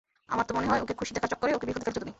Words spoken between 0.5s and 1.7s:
মনে হয়, ওকে খুশি দেখার চক্করে ওকে